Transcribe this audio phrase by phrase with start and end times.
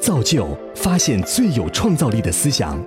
[0.00, 2.84] 造就发现最有创造力的思想。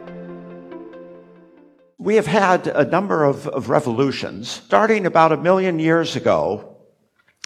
[1.97, 4.61] We have had a number of, of revolutions.
[4.65, 6.77] Starting about a million years ago,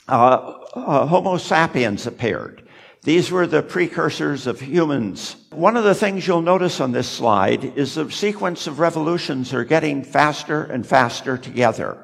[0.07, 2.61] uh, uh, Homo sapiens appeared.
[3.03, 5.35] These were the precursors of humans.
[5.51, 9.65] One of the things you'll notice on this slide is the sequence of revolutions are
[9.65, 11.97] getting faster and faster together.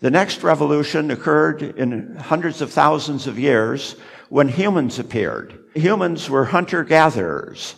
[0.00, 3.96] The next revolution occurred in hundreds of thousands of years
[4.29, 5.65] when humans appeared.
[5.75, 7.75] Humans were hunter-gatherers.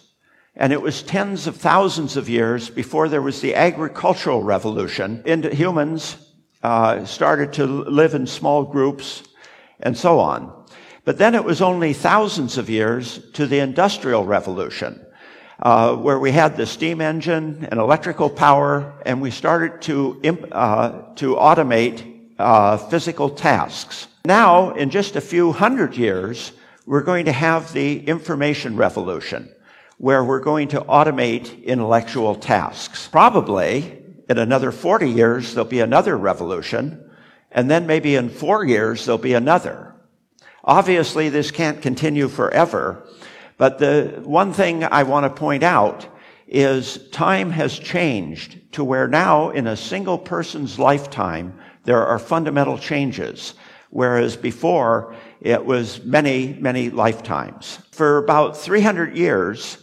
[0.56, 5.24] And it was tens of thousands of years before there was the agricultural revolution.
[5.26, 6.18] And humans
[6.62, 9.24] uh, started to live in small groups
[9.80, 10.66] and so on.
[11.06, 15.04] But then it was only thousands of years to the industrial revolution,
[15.60, 20.50] uh, where we had the steam engine and electrical power, and we started to imp-
[20.52, 24.08] uh, to automate uh, physical tasks.
[24.24, 26.52] Now, in just a few hundred years,
[26.86, 29.52] we're going to have the information revolution
[29.98, 33.08] where we're going to automate intellectual tasks.
[33.08, 37.04] Probably in another 40 years, there'll be another revolution,
[37.52, 39.96] and then maybe in four years, there'll be another.
[40.64, 43.08] Obviously, this can't continue forever,
[43.58, 46.08] but the one thing I want to point out
[46.48, 52.78] is time has changed to where now in a single person's lifetime, there are fundamental
[52.78, 53.56] changes,
[53.92, 57.78] whereas before it was many, many lifetimes.
[57.92, 59.78] For about 300 years,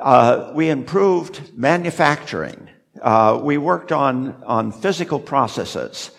[0.00, 2.68] uh, we improved manufacturing.
[3.02, 6.10] Uh, we worked on, on physical processes.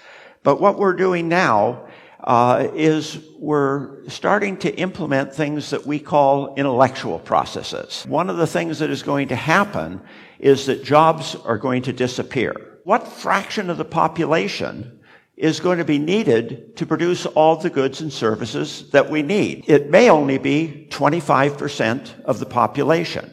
[0.43, 1.87] But what we're doing now
[2.21, 8.05] uh, is we're starting to implement things that we call intellectual processes.
[8.07, 10.01] One of the things that is going to happen
[10.39, 12.53] is that jobs are going to disappear.
[12.83, 14.98] What fraction of the population
[15.39, 19.63] is going to be needed to produce all the goods and services that we need?
[19.69, 23.31] It may only be 25% of the population.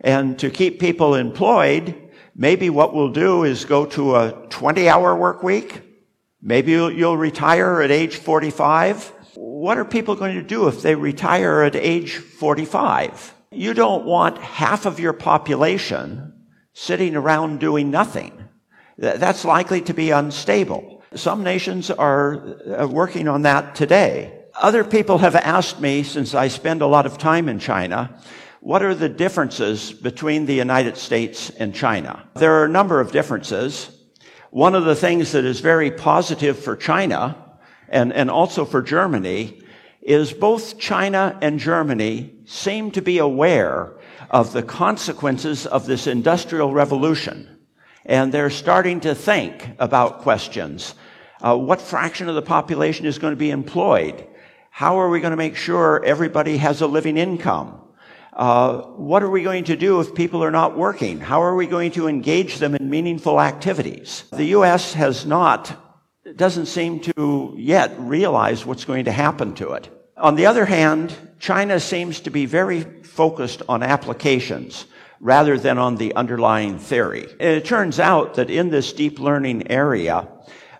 [0.00, 5.14] And to keep people employed, maybe what we'll do is go to a 20 hour
[5.14, 5.82] work week.
[6.42, 9.12] Maybe you'll, you'll, retire at age 45.
[9.36, 13.34] What are people going to do if they retire at age 45?
[13.52, 16.32] You don't want half of your population
[16.72, 18.32] sitting around doing nothing.
[18.98, 20.99] That's likely to be unstable.
[21.14, 24.44] Some nations are uh, working on that today.
[24.54, 28.16] Other people have asked me, since I spend a lot of time in China,
[28.60, 32.28] what are the differences between the United States and China?
[32.34, 33.90] There are a number of differences.
[34.50, 39.62] One of the things that is very positive for China and, and also for Germany
[40.02, 43.94] is both China and Germany seem to be aware
[44.30, 47.59] of the consequences of this industrial revolution.
[48.04, 50.94] And they're starting to think about questions.
[51.40, 54.26] Uh, what fraction of the population is going to be employed?
[54.70, 57.80] How are we going to make sure everybody has a living income?
[58.32, 61.20] Uh, what are we going to do if people are not working?
[61.20, 64.24] How are we going to engage them in meaningful activities?
[64.32, 64.94] The U.S.
[64.94, 65.76] has not,
[66.36, 69.90] doesn't seem to yet realize what's going to happen to it.
[70.16, 74.86] On the other hand, China seems to be very focused on applications
[75.20, 77.26] rather than on the underlying theory.
[77.38, 80.26] And it turns out that in this deep learning area,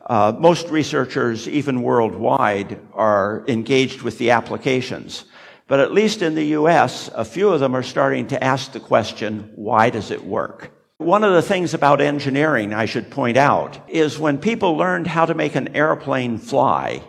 [0.06, 5.24] uh, most researchers, even worldwide, are engaged with the applications.
[5.68, 8.80] But at least in the US, a few of them are starting to ask the
[8.80, 10.72] question, why does it work?
[10.96, 15.26] One of the things about engineering I should point out is when people learned how
[15.26, 17.02] to make an airplane fly,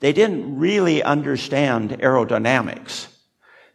[0.00, 3.06] they didn't really understand aerodynamics.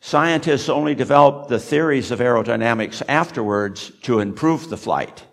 [0.07, 5.25] Scientists only developed the theories of aerodynamics afterwards to improve the flight.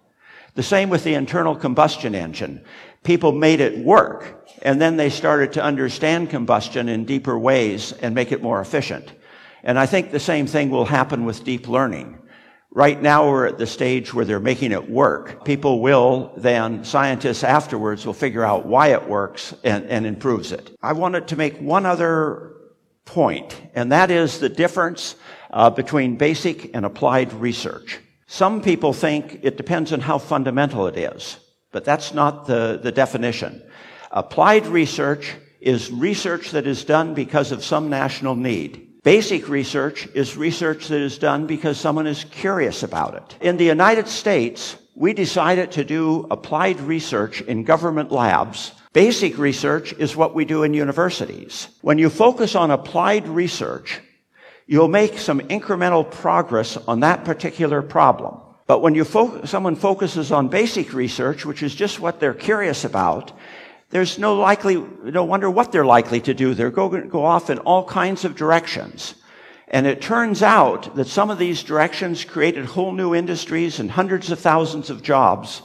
[0.56, 2.60] The same with the internal combustion engine.
[3.04, 8.16] People made it work, and then they started to understand combustion in deeper ways and
[8.16, 9.12] make it more efficient.
[9.62, 12.18] And I think the same thing will happen with deep learning.
[12.72, 15.44] Right now we're at the stage where they're making it work.
[15.44, 20.76] People will then, scientists afterwards will figure out why it works and, and improves it.
[20.82, 22.53] I wanted to make one other
[23.04, 25.16] point, and that is the difference
[25.50, 28.00] uh, between basic and applied research.
[28.26, 31.38] Some people think it depends on how fundamental it is,
[31.72, 33.62] but that's not the, the definition.
[34.10, 39.02] Applied research is research that is done because of some national need.
[39.02, 43.36] Basic research is research that is done because someone is curious about it.
[43.40, 48.72] In the United States, we decided to do applied research in government labs.
[48.94, 51.66] Basic research is what we do in universities.
[51.82, 54.00] When you focus on applied research,
[54.68, 58.40] you'll make some incremental progress on that particular problem.
[58.68, 62.84] But when you fo- someone focuses on basic research, which is just what they're curious
[62.84, 63.32] about,
[63.90, 66.54] there's no likely, no wonder what they're likely to do.
[66.54, 69.16] They're going to go off in all kinds of directions.
[69.66, 74.30] And it turns out that some of these directions created whole new industries and hundreds
[74.30, 75.62] of thousands of jobs.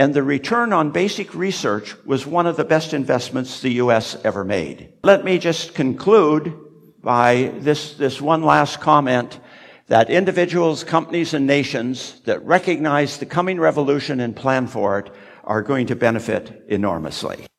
[0.00, 4.16] And the return on basic research was one of the best investments the U.S.
[4.24, 4.94] ever made.
[5.04, 6.58] Let me just conclude
[7.02, 9.38] by this, this one last comment
[9.88, 15.12] that individuals, companies, and nations that recognize the coming revolution and plan for it
[15.44, 17.49] are going to benefit enormously.